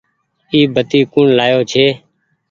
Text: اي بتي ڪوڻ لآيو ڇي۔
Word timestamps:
اي 0.51 0.59
بتي 0.73 0.99
ڪوڻ 1.13 1.25
لآيو 1.37 1.59
ڇي۔ 1.71 1.85